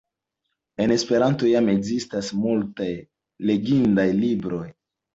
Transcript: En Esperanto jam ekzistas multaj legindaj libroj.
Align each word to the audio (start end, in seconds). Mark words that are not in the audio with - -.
En 0.85 0.93
Esperanto 0.95 1.51
jam 1.51 1.69
ekzistas 1.75 2.33
multaj 2.47 2.91
legindaj 3.51 4.11
libroj. 4.27 4.69